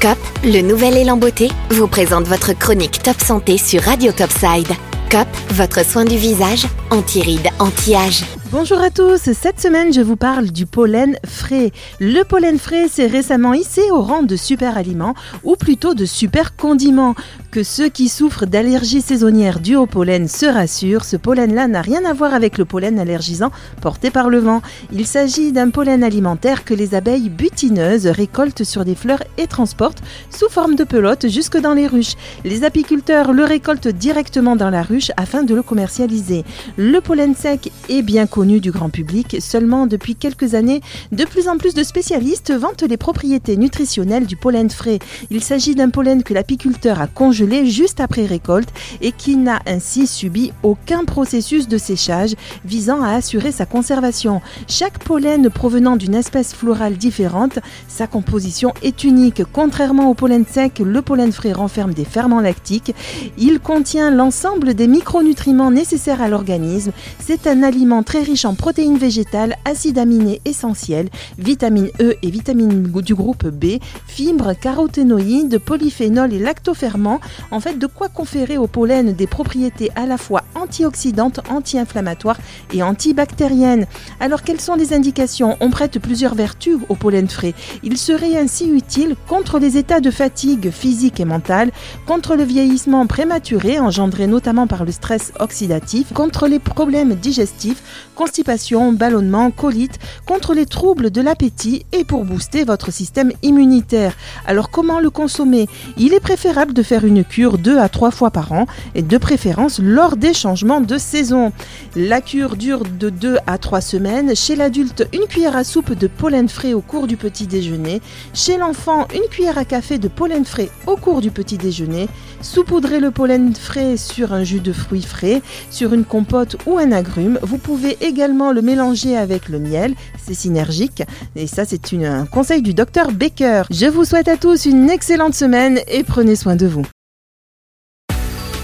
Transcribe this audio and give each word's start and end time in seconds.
COP, 0.00 0.16
le 0.44 0.62
nouvel 0.62 0.96
élan 0.96 1.18
beauté, 1.18 1.50
vous 1.72 1.86
présente 1.86 2.26
votre 2.26 2.54
chronique 2.54 3.02
Top 3.02 3.20
Santé 3.20 3.58
sur 3.58 3.82
Radio 3.82 4.12
Topside. 4.12 4.68
COP, 5.10 5.28
votre 5.50 5.84
soin 5.84 6.06
du 6.06 6.16
visage, 6.16 6.66
anti-rides, 6.90 7.50
anti-âge. 7.58 8.24
Bonjour 8.52 8.80
à 8.80 8.90
tous, 8.90 9.30
cette 9.32 9.60
semaine 9.60 9.92
je 9.92 10.00
vous 10.00 10.16
parle 10.16 10.50
du 10.50 10.66
pollen 10.66 11.16
frais. 11.24 11.70
Le 12.00 12.24
pollen 12.24 12.58
frais 12.58 12.88
s'est 12.88 13.06
récemment 13.06 13.54
hissé 13.54 13.80
au 13.92 14.00
rang 14.00 14.24
de 14.24 14.34
super 14.34 14.76
aliment 14.76 15.14
ou 15.44 15.54
plutôt 15.54 15.94
de 15.94 16.04
super 16.04 16.56
condiment. 16.56 17.14
Que 17.52 17.62
ceux 17.62 17.88
qui 17.88 18.08
souffrent 18.08 18.46
d'allergies 18.46 19.02
saisonnières 19.02 19.60
dues 19.60 19.76
au 19.76 19.86
pollen 19.86 20.26
se 20.26 20.46
rassurent, 20.46 21.04
ce 21.04 21.16
pollen-là 21.16 21.68
n'a 21.68 21.80
rien 21.80 22.04
à 22.04 22.12
voir 22.12 22.34
avec 22.34 22.58
le 22.58 22.64
pollen 22.64 22.98
allergisant 22.98 23.52
porté 23.80 24.10
par 24.10 24.28
le 24.28 24.38
vent. 24.38 24.62
Il 24.92 25.06
s'agit 25.06 25.52
d'un 25.52 25.70
pollen 25.70 26.02
alimentaire 26.02 26.64
que 26.64 26.74
les 26.74 26.96
abeilles 26.96 27.28
butineuses 27.28 28.08
récoltent 28.08 28.64
sur 28.64 28.84
des 28.84 28.96
fleurs 28.96 29.22
et 29.38 29.46
transportent 29.46 30.02
sous 30.28 30.48
forme 30.48 30.74
de 30.74 30.84
pelote 30.84 31.28
jusque 31.28 31.56
dans 31.56 31.74
les 31.74 31.86
ruches. 31.86 32.14
Les 32.44 32.64
apiculteurs 32.64 33.32
le 33.32 33.44
récoltent 33.44 33.88
directement 33.88 34.56
dans 34.56 34.70
la 34.70 34.82
ruche 34.82 35.12
afin 35.16 35.44
de 35.44 35.54
le 35.54 35.62
commercialiser. 35.62 36.44
Le 36.76 37.00
pollen 37.00 37.36
sec 37.36 37.70
est 37.88 38.02
bien 38.02 38.26
connu 38.26 38.39
du 38.40 38.70
grand 38.70 38.88
public, 38.88 39.36
seulement 39.40 39.86
depuis 39.86 40.14
quelques 40.14 40.54
années, 40.54 40.80
de 41.12 41.24
plus 41.24 41.46
en 41.46 41.58
plus 41.58 41.74
de 41.74 41.82
spécialistes 41.82 42.52
vantent 42.52 42.82
les 42.82 42.96
propriétés 42.96 43.58
nutritionnelles 43.58 44.24
du 44.24 44.36
pollen 44.36 44.70
frais. 44.70 44.98
Il 45.30 45.44
s'agit 45.44 45.74
d'un 45.74 45.90
pollen 45.90 46.22
que 46.22 46.32
l'apiculteur 46.32 47.00
a 47.02 47.06
congelé 47.06 47.66
juste 47.66 48.00
après 48.00 48.24
récolte 48.24 48.70
et 49.02 49.12
qui 49.12 49.36
n'a 49.36 49.60
ainsi 49.66 50.06
subi 50.06 50.52
aucun 50.62 51.04
processus 51.04 51.68
de 51.68 51.76
séchage 51.76 52.34
visant 52.64 53.02
à 53.02 53.10
assurer 53.10 53.52
sa 53.52 53.66
conservation. 53.66 54.40
Chaque 54.68 55.04
pollen 55.04 55.50
provenant 55.50 55.96
d'une 55.96 56.14
espèce 56.14 56.54
florale 56.54 56.96
différente, 56.96 57.58
sa 57.88 58.06
composition 58.06 58.72
est 58.82 59.04
unique. 59.04 59.42
Contrairement 59.52 60.10
au 60.10 60.14
pollen 60.14 60.46
sec, 60.50 60.78
le 60.78 61.02
pollen 61.02 61.32
frais 61.32 61.52
renferme 61.52 61.92
des 61.92 62.06
ferments 62.06 62.40
lactiques. 62.40 62.94
Il 63.36 63.60
contient 63.60 64.10
l'ensemble 64.10 64.72
des 64.72 64.88
micronutriments 64.88 65.70
nécessaires 65.70 66.22
à 66.22 66.28
l'organisme. 66.28 66.92
C'est 67.18 67.46
un 67.46 67.62
aliment 67.62 68.02
très 68.02 68.29
en 68.44 68.54
protéines 68.54 68.96
végétales, 68.96 69.56
acides 69.64 69.98
aminés 69.98 70.40
essentiels, 70.44 71.08
vitamine 71.38 71.90
E 72.00 72.14
et 72.22 72.30
vitamines 72.30 72.82
du 72.82 73.14
groupe 73.14 73.46
B, 73.46 73.80
fibres, 74.06 74.52
caroténoïdes, 74.54 75.58
polyphénols 75.58 76.32
et 76.32 76.38
lactoferments. 76.38 77.20
En 77.50 77.60
fait, 77.60 77.78
de 77.78 77.86
quoi 77.86 78.08
conférer 78.08 78.56
au 78.56 78.66
pollen 78.66 79.12
des 79.12 79.26
propriétés 79.26 79.90
à 79.96 80.06
la 80.06 80.16
fois 80.16 80.44
antioxydantes, 80.54 81.40
anti-inflammatoires 81.50 82.38
et 82.72 82.82
antibactériennes. 82.82 83.86
Alors, 84.20 84.42
quelles 84.42 84.60
sont 84.60 84.76
les 84.76 84.92
indications? 84.92 85.56
On 85.60 85.70
prête 85.70 85.98
plusieurs 85.98 86.34
vertus 86.34 86.76
au 86.88 86.94
pollen 86.94 87.28
frais. 87.28 87.54
Il 87.82 87.98
serait 87.98 88.38
ainsi 88.38 88.68
utile 88.68 89.16
contre 89.28 89.58
les 89.58 89.76
états 89.76 90.00
de 90.00 90.10
fatigue 90.10 90.70
physique 90.70 91.18
et 91.18 91.24
mentale, 91.24 91.72
contre 92.06 92.36
le 92.36 92.44
vieillissement 92.44 93.06
prématuré 93.06 93.80
engendré 93.80 94.26
notamment 94.26 94.66
par 94.66 94.84
le 94.84 94.92
stress 94.92 95.32
oxydatif, 95.40 96.12
contre 96.12 96.46
les 96.46 96.58
problèmes 96.58 97.14
digestifs, 97.14 97.82
constipation, 98.20 98.92
ballonnement, 98.92 99.50
colite, 99.50 99.98
contre 100.26 100.52
les 100.52 100.66
troubles 100.66 101.10
de 101.10 101.22
l'appétit 101.22 101.86
et 101.92 102.04
pour 102.04 102.26
booster 102.26 102.64
votre 102.64 102.92
système 102.92 103.32
immunitaire. 103.42 104.14
Alors 104.46 104.68
comment 104.68 105.00
le 105.00 105.08
consommer? 105.08 105.70
Il 105.96 106.12
est 106.12 106.20
préférable 106.20 106.74
de 106.74 106.82
faire 106.82 107.06
une 107.06 107.24
cure 107.24 107.56
deux 107.56 107.78
à 107.78 107.88
trois 107.88 108.10
fois 108.10 108.30
par 108.30 108.52
an 108.52 108.66
et 108.94 109.00
de 109.00 109.16
préférence 109.16 109.80
lors 109.82 110.18
des 110.18 110.34
changements 110.34 110.82
de 110.82 110.98
saison. 110.98 111.52
La 111.96 112.20
cure 112.20 112.56
dure 112.56 112.82
de 112.82 113.08
2 113.08 113.38
à 113.46 113.56
3 113.56 113.80
semaines. 113.80 114.36
Chez 114.36 114.54
l'adulte, 114.54 115.08
une 115.14 115.26
cuillère 115.26 115.56
à 115.56 115.64
soupe 115.64 115.94
de 115.94 116.06
pollen 116.06 116.50
frais 116.50 116.74
au 116.74 116.82
cours 116.82 117.06
du 117.06 117.16
petit 117.16 117.46
déjeuner. 117.46 118.02
Chez 118.34 118.58
l'enfant, 118.58 119.08
une 119.14 119.28
cuillère 119.30 119.56
à 119.56 119.64
café 119.64 119.98
de 119.98 120.08
pollen 120.08 120.44
frais 120.44 120.68
au 120.86 120.96
cours 120.96 121.22
du 121.22 121.30
petit 121.30 121.56
déjeuner. 121.56 122.06
Saupoudrez 122.42 123.00
le 123.00 123.10
pollen 123.10 123.54
frais 123.54 123.96
sur 123.96 124.34
un 124.34 124.44
jus 124.44 124.60
de 124.60 124.72
fruits 124.72 125.02
frais, 125.02 125.40
sur 125.70 125.94
une 125.94 126.04
compote 126.04 126.56
ou 126.66 126.78
un 126.78 126.92
agrume. 126.92 127.38
Vous 127.42 127.58
pouvez 127.58 127.96
également 128.00 128.52
le 128.52 128.62
mélanger 128.62 129.16
avec 129.16 129.48
le 129.48 129.58
miel, 129.58 129.94
c'est 130.22 130.34
synergique. 130.34 131.02
Et 131.36 131.46
ça, 131.46 131.64
c'est 131.64 131.92
un 131.94 132.26
conseil 132.26 132.62
du 132.62 132.74
docteur 132.74 133.12
Baker. 133.12 133.62
Je 133.70 133.86
vous 133.86 134.04
souhaite 134.04 134.28
à 134.28 134.36
tous 134.36 134.66
une 134.66 134.90
excellente 134.90 135.34
semaine 135.34 135.80
et 135.88 136.04
prenez 136.04 136.36
soin 136.36 136.56
de 136.56 136.66
vous. 136.66 136.86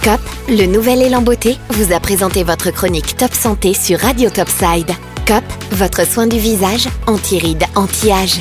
COP, 0.02 0.20
le 0.48 0.66
nouvel 0.66 1.02
élan 1.02 1.20
beauté, 1.20 1.56
vous 1.70 1.92
a 1.92 1.98
présenté 1.98 2.44
votre 2.44 2.70
chronique 2.70 3.16
Top 3.16 3.34
Santé 3.34 3.74
sur 3.74 3.98
Radio 3.98 4.30
Topside. 4.30 4.92
COP, 5.26 5.42
votre 5.72 6.06
soin 6.06 6.28
du 6.28 6.38
visage, 6.38 6.88
anti-rides, 7.08 7.64
anti-âge. 7.74 8.40